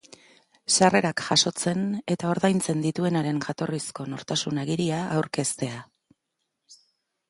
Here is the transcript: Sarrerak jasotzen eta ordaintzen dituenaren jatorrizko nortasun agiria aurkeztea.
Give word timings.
Sarrerak 0.75 1.21
jasotzen 1.25 1.83
eta 2.15 2.31
ordaintzen 2.33 2.83
dituenaren 2.87 3.45
jatorrizko 3.49 4.09
nortasun 4.17 4.67
agiria 4.67 5.07
aurkeztea. 5.21 5.83